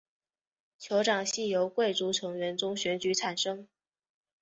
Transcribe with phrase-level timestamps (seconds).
[0.79, 3.67] 酋长系由贵族成员中选举产生。